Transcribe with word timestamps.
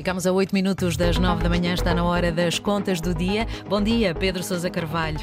Ficamos 0.00 0.26
a 0.26 0.32
8 0.32 0.54
minutos 0.54 0.96
das 0.96 1.18
9 1.18 1.42
da 1.42 1.50
manhã, 1.50 1.74
está 1.74 1.94
na 1.94 2.02
hora 2.02 2.32
das 2.32 2.58
contas 2.58 3.02
do 3.02 3.14
dia. 3.14 3.46
Bom 3.68 3.82
dia, 3.82 4.14
Pedro 4.14 4.42
Sousa 4.42 4.70
Carvalho. 4.70 5.20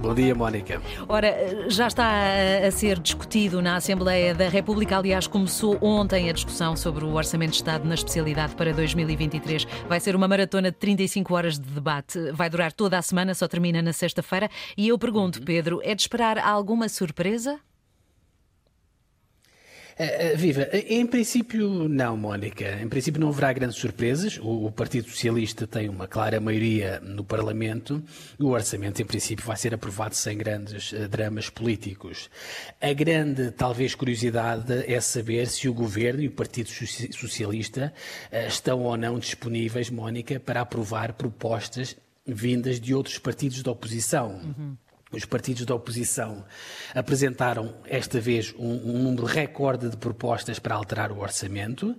Bom 0.00 0.14
dia, 0.14 0.32
Mónica. 0.32 0.80
Ora, 1.08 1.68
já 1.68 1.88
está 1.88 2.22
a 2.64 2.70
ser 2.70 3.00
discutido 3.00 3.60
na 3.60 3.74
Assembleia 3.74 4.32
da 4.32 4.48
República. 4.48 4.96
Aliás, 4.96 5.26
começou 5.26 5.76
ontem 5.82 6.30
a 6.30 6.32
discussão 6.32 6.76
sobre 6.76 7.04
o 7.04 7.14
Orçamento 7.14 7.50
de 7.50 7.56
Estado 7.56 7.84
na 7.84 7.94
especialidade 7.94 8.54
para 8.54 8.72
2023. 8.72 9.66
Vai 9.88 9.98
ser 9.98 10.14
uma 10.14 10.28
maratona 10.28 10.70
de 10.70 10.76
35 10.78 11.34
horas 11.34 11.58
de 11.58 11.68
debate. 11.68 12.30
Vai 12.30 12.48
durar 12.48 12.72
toda 12.72 12.96
a 12.96 13.02
semana, 13.02 13.34
só 13.34 13.48
termina 13.48 13.82
na 13.82 13.92
sexta-feira. 13.92 14.48
E 14.76 14.86
eu 14.86 14.96
pergunto, 14.96 15.42
Pedro, 15.42 15.80
é 15.82 15.96
de 15.96 16.02
esperar 16.02 16.38
alguma 16.38 16.88
surpresa? 16.88 17.58
Uh, 19.94 20.36
viva, 20.36 20.68
em 20.72 21.06
princípio 21.06 21.88
não, 21.88 22.16
Mónica. 22.16 22.80
Em 22.82 22.88
princípio 22.88 23.20
não 23.20 23.28
haverá 23.28 23.52
grandes 23.52 23.76
surpresas. 23.76 24.38
O, 24.38 24.66
o, 24.66 24.72
Partido 24.72 25.08
Socialista 25.08 25.68
tem 25.68 25.88
uma 25.88 26.08
clara 26.08 26.40
maioria 26.40 27.00
no 27.00 27.22
Parlamento. 27.22 28.02
O 28.38 28.48
orçamento, 28.48 29.00
em 29.00 29.04
princípio, 29.04 29.44
vai 29.44 29.56
ser 29.56 29.72
aprovado 29.72 30.16
sem 30.16 30.36
grandes 30.36 30.92
uh, 30.92 31.08
dramas 31.08 31.48
políticos. 31.48 32.28
A 32.80 32.92
grande, 32.92 33.52
talvez, 33.52 33.94
curiosidade 33.94 34.84
é 34.92 35.00
saber 35.00 35.46
se 35.46 35.68
o 35.68 35.74
Governo 35.74 36.22
e 36.22 36.26
o 36.26 36.32
Partido 36.32 36.70
Socialista 36.70 37.92
uh, 38.32 38.48
estão 38.48 38.82
ou 38.82 38.96
não 38.96 39.16
disponíveis, 39.18 39.90
Mónica, 39.90 40.40
para 40.40 40.60
aprovar 40.60 41.12
propostas 41.12 41.96
vindas 42.26 42.80
de 42.80 42.94
outros 42.94 43.18
partidos 43.18 43.62
da 43.62 43.70
oposição. 43.70 44.40
Uhum. 44.42 44.76
Os 45.16 45.24
partidos 45.24 45.64
da 45.64 45.74
oposição 45.74 46.44
apresentaram, 46.94 47.74
esta 47.86 48.20
vez, 48.20 48.54
um, 48.58 48.96
um 48.96 49.02
número 49.02 49.24
recorde 49.24 49.88
de 49.88 49.96
propostas 49.96 50.58
para 50.58 50.74
alterar 50.74 51.12
o 51.12 51.20
orçamento. 51.20 51.96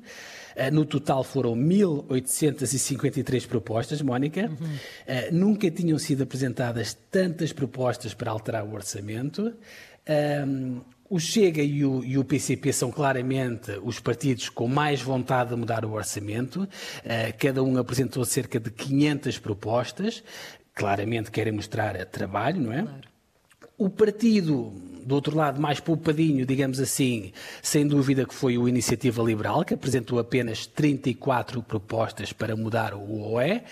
Uh, 0.56 0.74
no 0.74 0.86
total 0.86 1.24
foram 1.24 1.54
1.853 1.56 3.46
propostas, 3.48 4.02
Mónica. 4.02 4.50
Uhum. 4.50 4.56
Uh, 4.66 5.34
nunca 5.34 5.70
tinham 5.70 6.00
sido 6.00 6.24
apresentadas 6.24 6.98
tantas 7.12 7.52
propostas 7.52 8.14
para 8.14 8.32
alterar 8.32 8.66
o 8.66 8.74
orçamento. 8.74 9.54
Uh, 10.08 10.82
o 11.08 11.20
Chega 11.20 11.62
e 11.62 11.86
o, 11.86 12.04
e 12.04 12.18
o, 12.18 12.24
PCP 12.24 12.74
são 12.74 12.90
claramente 12.92 13.72
os 13.84 14.00
partidos 14.00 14.50
com 14.50 14.68
mais 14.68 15.02
vontade 15.02 15.52
de 15.52 15.56
mudar 15.56 15.86
o 15.86 15.92
orçamento. 15.92 16.68
cada 17.38 17.62
um 17.62 17.78
apresentou 17.78 18.26
cerca 18.26 18.60
de 18.60 18.72
500 18.72 19.38
propostas 19.38 20.24
claramente 20.76 21.32
querem 21.32 21.54
mostrar 21.54 22.06
trabalho, 22.06 22.62
não 22.62 22.74
é? 22.74 22.84
Claro. 22.84 23.16
O 23.78 23.90
partido, 23.90 24.74
do 25.06 25.16
outro 25.16 25.36
lado, 25.36 25.60
mais 25.60 25.80
poupadinho, 25.80 26.46
digamos 26.46 26.80
assim, 26.80 27.32
sem 27.62 27.88
dúvida 27.88 28.26
que 28.26 28.34
foi 28.34 28.58
o 28.58 28.68
Iniciativa 28.68 29.24
Liberal, 29.24 29.64
que 29.66 29.74
apresentou 29.74 30.20
apenas 30.20 30.66
34 30.68 31.64
propostas 31.64 32.32
para 32.32 32.56
mudar 32.56 32.94
o 32.94 33.34
OE. 33.34 33.64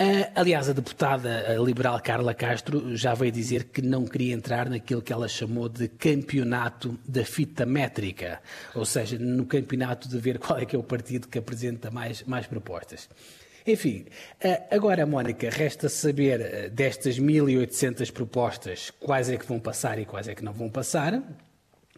Uh, 0.00 0.30
aliás, 0.36 0.68
a 0.68 0.72
deputada 0.72 1.56
liberal 1.56 2.00
Carla 2.00 2.32
Castro 2.32 2.96
já 2.96 3.14
veio 3.14 3.32
dizer 3.32 3.64
que 3.64 3.82
não 3.82 4.04
queria 4.06 4.32
entrar 4.32 4.70
naquilo 4.70 5.02
que 5.02 5.12
ela 5.12 5.26
chamou 5.26 5.68
de 5.68 5.88
campeonato 5.88 6.96
da 7.06 7.24
fita 7.24 7.66
métrica, 7.66 8.40
ou 8.76 8.84
seja, 8.84 9.18
no 9.18 9.44
campeonato 9.44 10.08
de 10.08 10.16
ver 10.18 10.38
qual 10.38 10.60
é 10.60 10.64
que 10.64 10.76
é 10.76 10.78
o 10.78 10.84
partido 10.84 11.26
que 11.26 11.36
apresenta 11.36 11.90
mais, 11.90 12.22
mais 12.22 12.46
propostas. 12.46 13.08
Enfim, 13.68 14.06
eh, 14.40 14.62
agora, 14.70 15.04
Mónica, 15.04 15.50
resta 15.50 15.90
saber 15.90 16.40
eh, 16.40 16.68
destas 16.70 17.20
1.800 17.20 18.10
propostas 18.10 18.90
quais 18.98 19.28
é 19.28 19.36
que 19.36 19.44
vão 19.44 19.60
passar 19.60 19.98
e 19.98 20.06
quais 20.06 20.26
é 20.26 20.34
que 20.34 20.42
não 20.42 20.54
vão 20.54 20.70
passar. 20.70 21.22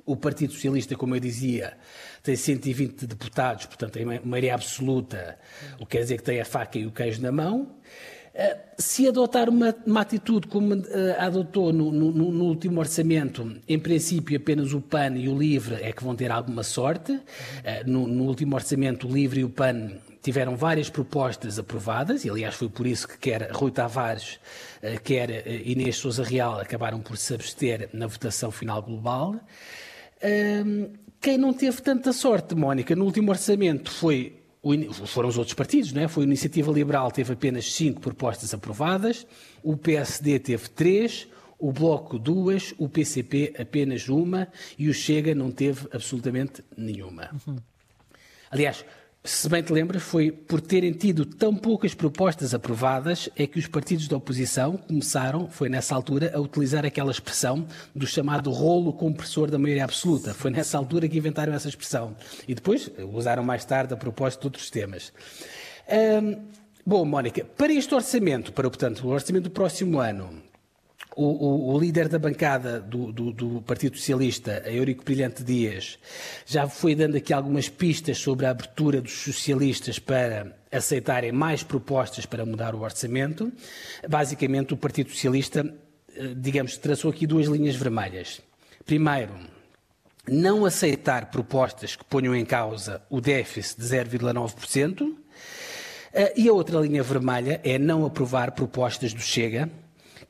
O 0.04 0.16
Partido 0.16 0.52
Socialista, 0.52 0.96
como 0.96 1.14
eu 1.14 1.20
dizia, 1.20 1.78
tem 2.24 2.34
120 2.34 3.06
deputados, 3.06 3.66
portanto, 3.66 3.92
tem 3.92 4.04
maioria 4.04 4.52
absoluta, 4.52 5.38
o 5.78 5.86
que 5.86 5.96
quer 5.96 6.02
dizer 6.02 6.16
que 6.16 6.24
tem 6.24 6.40
a 6.40 6.44
faca 6.44 6.76
e 6.76 6.86
o 6.86 6.90
queijo 6.90 7.22
na 7.22 7.30
mão. 7.30 7.76
Eh, 8.32 8.56
se 8.78 9.08
adotar 9.08 9.48
uma, 9.48 9.74
uma 9.84 10.00
atitude 10.00 10.46
como 10.46 10.74
uh, 10.74 10.84
adotou 11.18 11.72
no, 11.72 11.90
no, 11.90 12.12
no, 12.12 12.44
último 12.44 12.78
orçamento, 12.78 13.56
em 13.68 13.78
princípio 13.78 14.36
apenas 14.36 14.72
o 14.72 14.80
PAN 14.80 15.16
e 15.16 15.28
o 15.28 15.36
LIVRE 15.36 15.82
é 15.82 15.92
que 15.92 16.02
vão 16.02 16.14
ter 16.14 16.30
alguma 16.30 16.62
sorte. 16.62 17.12
Uh, 17.12 17.20
no, 17.86 18.06
no, 18.06 18.24
último 18.24 18.54
orçamento, 18.54 19.08
o 19.08 19.12
LIVRE 19.12 19.40
e 19.40 19.44
o 19.44 19.50
PAN 19.50 19.90
tiveram 20.22 20.54
várias 20.54 20.88
propostas 20.88 21.58
aprovadas, 21.58 22.24
e 22.24 22.30
aliás 22.30 22.54
foi 22.54 22.68
por 22.68 22.86
isso 22.86 23.08
que 23.08 23.18
quer 23.18 23.50
Rui 23.52 23.70
Tavares, 23.70 24.38
eh, 24.82 24.98
quer 24.98 25.46
Inês 25.66 25.96
Souza 25.96 26.22
Real 26.22 26.60
acabaram 26.60 27.00
por 27.00 27.16
se 27.16 27.32
abster 27.34 27.88
na 27.94 28.06
votação 28.06 28.50
final 28.50 28.82
global. 28.82 29.34
Quem 31.22 31.38
não 31.38 31.54
teve 31.54 31.80
tanta 31.80 32.12
sorte, 32.12 32.54
Mónica, 32.54 32.94
no 32.94 33.06
último 33.06 33.30
orçamento 33.30 33.90
foi 33.90 34.39
foram 35.06 35.28
os 35.28 35.38
outros 35.38 35.54
partidos, 35.54 35.92
não 35.92 36.02
é? 36.02 36.08
Foi 36.08 36.24
a 36.24 36.26
Iniciativa 36.26 36.70
Liberal, 36.70 37.10
teve 37.10 37.32
apenas 37.32 37.72
cinco 37.72 38.00
propostas 38.00 38.52
aprovadas, 38.52 39.26
o 39.62 39.76
PSD 39.76 40.38
teve 40.38 40.68
três, 40.68 41.26
o 41.58 41.72
Bloco 41.72 42.18
duas, 42.18 42.74
o 42.78 42.88
PCP 42.88 43.54
apenas 43.58 44.08
uma 44.08 44.48
e 44.78 44.88
o 44.88 44.94
Chega 44.94 45.34
não 45.34 45.50
teve 45.50 45.86
absolutamente 45.92 46.62
nenhuma. 46.76 47.30
Uhum. 47.46 47.56
Aliás, 48.50 48.84
se 49.22 49.50
bem 49.50 49.62
te 49.62 49.70
lembras, 49.70 50.02
foi 50.02 50.32
por 50.32 50.62
terem 50.62 50.92
tido 50.92 51.26
tão 51.26 51.54
poucas 51.54 51.92
propostas 51.92 52.54
aprovadas 52.54 53.28
é 53.36 53.46
que 53.46 53.58
os 53.58 53.66
partidos 53.66 54.08
da 54.08 54.16
oposição 54.16 54.78
começaram, 54.78 55.46
foi 55.46 55.68
nessa 55.68 55.94
altura, 55.94 56.32
a 56.34 56.40
utilizar 56.40 56.86
aquela 56.86 57.10
expressão 57.10 57.66
do 57.94 58.06
chamado 58.06 58.50
rolo 58.50 58.94
compressor 58.94 59.50
da 59.50 59.58
maioria 59.58 59.84
absoluta. 59.84 60.32
Foi 60.32 60.50
nessa 60.50 60.78
altura 60.78 61.06
que 61.06 61.18
inventaram 61.18 61.52
essa 61.52 61.68
expressão. 61.68 62.16
E 62.48 62.54
depois 62.54 62.90
usaram 63.12 63.44
mais 63.44 63.62
tarde 63.62 63.92
a 63.92 63.96
propósito 63.96 64.40
de 64.40 64.46
outros 64.46 64.70
temas. 64.70 65.12
Hum, 66.22 66.38
bom, 66.86 67.04
Mónica, 67.04 67.44
para 67.44 67.72
este 67.74 67.94
orçamento, 67.94 68.54
para 68.54 68.70
portanto, 68.70 69.06
o 69.06 69.10
orçamento 69.10 69.44
do 69.44 69.50
próximo 69.50 70.00
ano, 70.00 70.42
o, 71.20 71.72
o, 71.72 71.74
o, 71.74 71.78
líder 71.78 72.08
da 72.08 72.18
bancada 72.18 72.80
do, 72.80 73.12
do, 73.12 73.30
do, 73.30 73.62
Partido 73.62 73.98
Socialista, 73.98 74.62
Eurico 74.64 75.04
Brilhante 75.04 75.44
Dias, 75.44 75.98
já 76.46 76.66
foi 76.66 76.94
dando 76.94 77.16
aqui 77.16 77.34
algumas 77.34 77.68
pistas 77.68 78.16
sobre 78.16 78.46
a 78.46 78.50
abertura 78.50 79.02
dos 79.02 79.12
socialistas 79.12 79.98
para 79.98 80.56
aceitarem 80.72 81.30
mais 81.30 81.62
propostas 81.62 82.24
para 82.24 82.46
mudar 82.46 82.74
o 82.74 82.80
orçamento. 82.80 83.52
Basicamente, 84.08 84.72
o 84.72 84.78
Partido 84.78 85.10
Socialista, 85.10 85.60
eh, 86.16 86.34
digamos, 86.34 86.78
traçou 86.78 87.10
aqui 87.10 87.26
duas 87.26 87.46
linhas 87.48 87.76
vermelhas. 87.76 88.40
Primeiro, 88.86 89.34
não 90.26 90.64
aceitar 90.64 91.30
propostas 91.30 91.96
que 91.96 92.04
ponham 92.04 92.34
em 92.34 92.46
causa 92.46 93.02
o 93.10 93.20
déficit 93.20 93.78
de 93.78 93.86
0,9%. 93.86 95.14
Eh, 96.14 96.32
e 96.34 96.48
a 96.48 96.52
outra 96.54 96.80
linha 96.80 97.02
vermelha 97.02 97.60
é 97.62 97.78
não 97.78 98.06
aprovar 98.06 98.52
propostas 98.52 99.12
do 99.12 99.20
Chega 99.20 99.68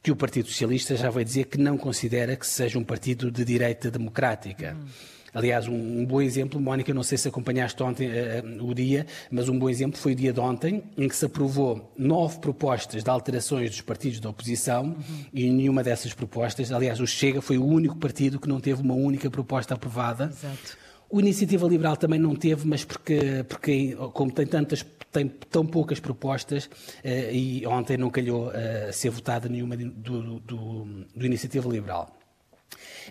que 0.02 0.10
o 0.10 0.16
Partido 0.16 0.48
Socialista 0.48 0.96
já 0.96 1.10
vai 1.10 1.24
dizer 1.24 1.44
que 1.44 1.58
não 1.58 1.76
considera 1.76 2.36
que 2.36 2.46
seja 2.46 2.78
um 2.78 2.84
partido 2.84 3.30
de 3.30 3.44
direita 3.44 3.90
democrática. 3.90 4.76
Hum. 4.78 4.86
Aliás, 5.32 5.68
um, 5.68 6.00
um, 6.00 6.04
bom 6.04 6.20
exemplo, 6.20 6.60
Mónica, 6.60 6.92
não 6.92 7.02
sei 7.02 7.16
se 7.16 7.28
acompanhaste 7.28 7.80
ontem 7.82 8.08
uh, 8.08 8.64
o 8.64 8.74
dia, 8.74 9.06
mas 9.30 9.48
um 9.48 9.56
bom 9.58 9.70
exemplo 9.70 9.96
foi 9.96 10.12
o 10.12 10.14
dia 10.14 10.32
de 10.32 10.40
ontem, 10.40 10.82
em 10.96 11.08
que 11.08 11.14
se 11.14 11.24
aprovou 11.24 11.92
nove 11.96 12.40
propostas 12.40 13.04
de 13.04 13.10
alterações 13.10 13.70
dos 13.70 13.80
partidos 13.80 14.18
da 14.18 14.28
oposição 14.28 14.84
uhum. 14.84 15.24
e 15.32 15.48
nenhuma 15.48 15.84
dessas 15.84 16.12
propostas, 16.12 16.72
aliás, 16.72 16.98
o 16.98 17.06
Chega 17.06 17.40
foi 17.40 17.58
o 17.58 17.64
único 17.64 17.96
partido 17.96 18.40
que 18.40 18.48
não 18.48 18.58
teve 18.58 18.82
uma 18.82 18.94
única 18.94 19.30
proposta 19.30 19.74
aprovada. 19.74 20.24
Exato. 20.32 20.76
O 21.08 21.20
Iniciativa 21.20 21.66
Liberal 21.66 21.96
também 21.96 22.20
não 22.20 22.34
teve, 22.34 22.66
mas 22.66 22.84
porque, 22.84 23.44
porque 23.48 23.96
como 24.12 24.30
tem 24.30 24.46
tantas 24.46 24.84
tem 25.12 25.28
tão 25.28 25.66
poucas 25.66 26.00
propostas 26.00 26.66
uh, 26.66 27.32
e 27.32 27.66
ontem 27.66 27.96
não 27.96 28.10
calhou 28.10 28.48
uh, 28.48 28.92
ser 28.92 29.10
votada 29.10 29.48
nenhuma 29.48 29.76
do, 29.76 29.90
do, 29.90 30.40
do, 30.40 30.84
do 31.14 31.26
Iniciativa 31.26 31.68
Liberal. 31.68 32.16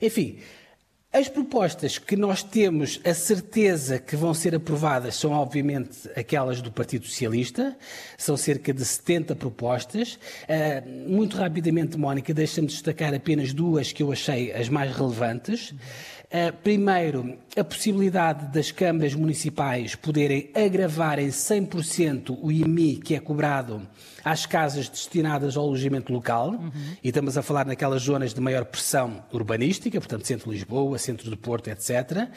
Enfim, 0.02 0.40
as 1.12 1.28
propostas 1.28 1.97
que 1.97 2.16
nós 2.16 2.44
temos 2.44 3.02
a 3.03 3.16
certeza 3.16 3.97
que 3.97 4.16
vão 4.16 4.31
ser 4.31 4.53
aprovadas 4.53 5.16
são, 5.16 5.31
obviamente, 5.31 6.08
aquelas 6.16 6.62
do 6.62 6.72
Partido 6.72 7.08
Socialista. 7.08 7.76
São 8.16 8.38
cerca 8.38 8.72
de 8.72 8.85
70 8.85 9.35
propostas. 9.35 10.20
Uh, 10.44 11.09
muito 11.09 11.35
rapidamente, 11.35 11.97
Mónica, 11.97 12.32
deixa-me 12.32 12.67
destacar 12.67 13.11
apenas 13.11 13.53
duas 13.53 13.91
que 13.91 14.03
eu 14.03 14.11
achei 14.11 14.52
as 14.52 14.70
mais 14.70 14.96
relevantes. 14.96 15.72
Uh, 15.72 16.56
primeiro, 16.61 17.40
a 17.58 17.64
possibilidade 17.64 18.53
das 18.53 18.70
câmaras 18.72 19.16
municipais 19.16 19.96
poderem 19.96 20.52
agravar 20.53 21.17
em 21.17 21.29
100% 21.29 22.38
o 22.40 22.52
IMI 22.52 22.97
que 22.97 23.16
é 23.16 23.20
cobrado 23.20 23.82
às 24.23 24.46
casas 24.46 24.88
destinadas 24.88 25.58
ao 25.58 25.66
alojamento 25.66 26.14
local, 26.14 26.52
uhum. 26.52 26.72
e 27.03 27.08
estamos 27.08 27.35
a 27.35 27.41
falar 27.41 27.66
naquelas 27.66 28.03
zonas 28.03 28.32
de 28.32 28.40
maior 28.40 28.64
pressão 28.66 29.23
urbanística, 29.32 30.00
portanto, 30.00 30.28
centro 30.28 30.50
de 30.50 30.58
Lisboa, 30.58 30.98
centro 30.99 31.29
do 31.29 31.37
Porto, 31.37 31.69
etc. 31.69 32.29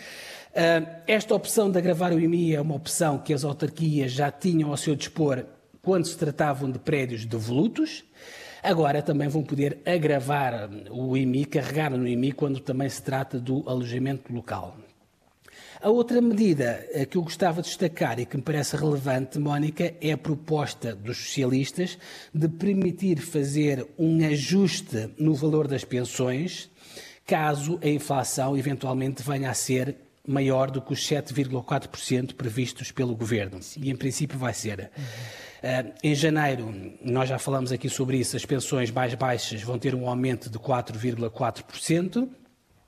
Ah, 0.54 1.00
esta 1.06 1.34
opção 1.34 1.70
de 1.70 1.78
agravar 1.78 2.12
o 2.12 2.20
IMI 2.20 2.54
é 2.54 2.60
uma 2.60 2.74
opção 2.74 3.18
que 3.18 3.32
as 3.32 3.44
autarquias 3.44 4.12
já 4.12 4.30
tinham 4.30 4.70
ao 4.70 4.76
seu 4.76 4.94
dispor 4.94 5.44
quando 5.80 6.06
se 6.06 6.16
tratavam 6.16 6.70
de 6.70 6.78
prédios 6.78 7.24
devolutos. 7.24 8.04
Agora 8.62 9.02
também 9.02 9.28
vão 9.28 9.42
poder 9.42 9.78
agravar 9.84 10.70
o 10.90 11.16
IMI, 11.16 11.46
carregar 11.46 11.90
no 11.90 12.06
IMI, 12.06 12.32
quando 12.32 12.60
também 12.60 12.88
se 12.88 13.02
trata 13.02 13.40
do 13.40 13.68
alojamento 13.68 14.32
local. 14.32 14.76
A 15.80 15.90
outra 15.90 16.20
medida 16.20 16.86
eh, 16.92 17.04
que 17.04 17.16
eu 17.16 17.22
gostava 17.22 17.60
de 17.60 17.66
destacar 17.66 18.20
e 18.20 18.24
que 18.24 18.36
me 18.36 18.42
parece 18.42 18.76
relevante, 18.76 19.36
Mónica, 19.36 19.92
é 20.00 20.12
a 20.12 20.16
proposta 20.16 20.94
dos 20.94 21.16
socialistas 21.16 21.98
de 22.32 22.48
permitir 22.48 23.18
fazer 23.18 23.84
um 23.98 24.24
ajuste 24.24 25.10
no 25.18 25.34
valor 25.34 25.66
das 25.66 25.82
pensões 25.82 26.70
caso 27.26 27.78
a 27.82 27.88
inflação 27.88 28.56
eventualmente 28.56 29.22
venha 29.22 29.50
a 29.50 29.54
ser 29.54 29.96
maior 30.26 30.70
do 30.70 30.80
que 30.80 30.92
os 30.92 31.00
7,4% 31.00 32.34
previstos 32.34 32.90
pelo 32.90 33.14
Governo. 33.14 33.58
E, 33.76 33.90
em 33.90 33.96
princípio, 33.96 34.38
vai 34.38 34.54
ser. 34.54 34.90
Uh, 35.62 35.92
em 36.02 36.14
janeiro, 36.14 36.72
nós 37.02 37.28
já 37.28 37.38
falamos 37.38 37.72
aqui 37.72 37.88
sobre 37.88 38.19
isso, 38.19 38.36
as 38.36 38.44
pensões 38.44 38.90
mais 38.90 39.14
baixas 39.14 39.62
vão 39.62 39.78
ter 39.78 39.94
um 39.94 40.08
aumento 40.08 40.50
de 40.50 40.58
4,4%. 40.58 42.28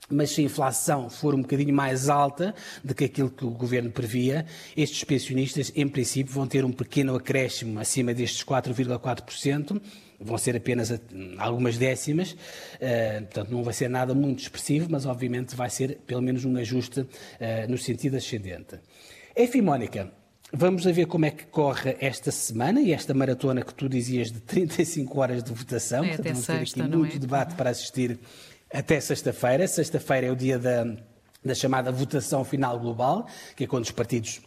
Mas 0.09 0.31
se 0.31 0.41
a 0.41 0.43
inflação 0.43 1.09
for 1.09 1.33
um 1.33 1.41
bocadinho 1.41 1.73
mais 1.73 2.09
alta 2.09 2.53
do 2.83 2.93
que 2.93 3.05
aquilo 3.05 3.29
que 3.29 3.43
o 3.43 3.49
governo 3.49 3.89
previa, 3.89 4.45
estes 4.77 5.03
pensionistas, 5.03 5.71
em 5.75 5.87
princípio, 5.87 6.31
vão 6.31 6.45
ter 6.45 6.63
um 6.63 6.71
pequeno 6.71 7.15
acréscimo 7.15 7.79
acima 7.79 8.13
destes 8.13 8.43
4,4%, 8.43 9.81
vão 10.19 10.37
ser 10.37 10.55
apenas 10.55 10.93
algumas 11.37 11.77
décimas, 11.77 12.31
uh, 12.31 13.21
portanto 13.23 13.49
não 13.49 13.63
vai 13.63 13.73
ser 13.73 13.89
nada 13.89 14.13
muito 14.13 14.39
expressivo, 14.39 14.87
mas 14.89 15.05
obviamente 15.05 15.55
vai 15.55 15.69
ser 15.69 15.97
pelo 16.05 16.21
menos 16.21 16.45
um 16.45 16.55
ajuste 16.57 17.01
uh, 17.01 17.07
no 17.67 17.77
sentido 17.77 18.15
ascendente. 18.15 18.79
Enfim, 19.35 19.61
Mónica, 19.61 20.11
vamos 20.53 20.87
a 20.87 20.91
ver 20.91 21.07
como 21.07 21.25
é 21.25 21.31
que 21.31 21.45
corre 21.45 21.97
esta 21.99 22.31
semana 22.31 22.79
e 22.79 22.93
esta 22.93 23.13
maratona 23.13 23.61
que 23.61 23.73
tu 23.73 23.89
dizias 23.89 24.31
de 24.31 24.39
35 24.39 25.19
horas 25.19 25.43
de 25.43 25.51
votação, 25.51 26.03
é, 26.03 26.15
portanto 26.15 26.41
vamos 26.41 26.73
ter 26.73 26.81
aqui 26.81 26.95
muito 26.95 27.15
é? 27.15 27.19
debate 27.19 27.55
para 27.55 27.69
assistir 27.69 28.19
até 28.75 28.99
sexta-feira. 28.99 29.67
Sexta-feira 29.67 30.27
é 30.27 30.31
o 30.31 30.35
dia 30.35 30.59
da, 30.59 30.85
da 31.43 31.55
chamada 31.55 31.91
votação 31.91 32.43
final 32.43 32.79
global, 32.79 33.27
que 33.55 33.63
é 33.63 33.67
quando 33.67 33.85
os 33.85 33.91
partidos 33.91 34.41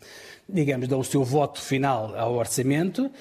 digamos, 0.48 0.88
dão 0.88 1.00
o 1.00 1.04
seu 1.04 1.22
voto 1.22 1.60
final 1.60 2.16
ao 2.16 2.34
orçamento 2.34 3.04
uh, 3.04 3.12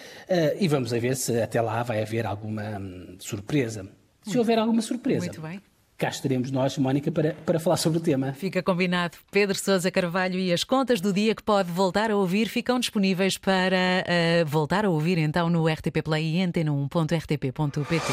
e 0.60 0.68
vamos 0.68 0.94
a 0.94 1.00
ver 1.00 1.16
se 1.16 1.42
até 1.42 1.60
lá 1.60 1.84
vai 1.84 2.02
haver 2.02 2.26
alguma 2.26 2.80
hum, 2.80 3.18
surpresa. 3.20 3.86
Se 4.24 4.38
houver 4.38 4.58
alguma 4.58 4.82
surpresa. 4.82 5.26
Muito 5.26 5.42
bem. 5.42 5.62
Cá 5.98 6.10
estaremos 6.10 6.52
nós, 6.52 6.78
Mónica, 6.78 7.12
para, 7.12 7.34
para 7.46 7.60
falar 7.60 7.78
sobre 7.78 7.98
o 7.98 8.02
tema. 8.02 8.32
Fica 8.34 8.62
combinado. 8.62 9.18
Pedro 9.32 9.58
Sousa 9.58 9.90
Carvalho 9.90 10.38
e 10.38 10.54
as 10.54 10.64
contas 10.64 11.02
do 11.02 11.12
dia 11.12 11.34
que 11.34 11.42
pode 11.42 11.72
voltar 11.72 12.12
a 12.12 12.16
ouvir 12.16 12.48
ficam 12.48 12.80
disponíveis 12.80 13.38
para 13.38 14.06
uh, 14.06 14.46
voltar 14.46 14.86
a 14.86 14.90
ouvir 14.90 15.18
então 15.18 15.50
no 15.50 15.68
RTP 15.68 16.04
Play 16.04 16.36
e 16.36 16.46
antena1.rtp.pt. 16.46 18.06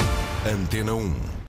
Antena 0.51 0.95
1. 0.95 1.35